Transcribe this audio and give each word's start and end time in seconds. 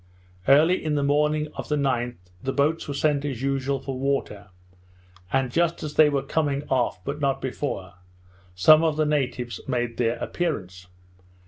Early 0.47 0.83
in 0.83 0.95
the 0.95 1.03
morning 1.03 1.49
of 1.53 1.67
the 1.69 1.75
9th, 1.75 2.15
the 2.41 2.51
boats 2.51 2.87
were 2.87 2.93
sent 2.95 3.23
as 3.23 3.43
usual 3.43 3.79
for 3.79 3.99
water; 3.99 4.47
and 5.31 5.51
just 5.51 5.83
as 5.83 5.93
they 5.93 6.09
were 6.09 6.23
coming 6.23 6.63
off, 6.69 6.99
but 7.05 7.19
not 7.21 7.39
before, 7.39 7.93
some 8.55 8.83
of 8.83 8.97
the 8.97 9.05
natives 9.05 9.61
made 9.67 9.97
their 9.97 10.15
appearance. 10.15 10.87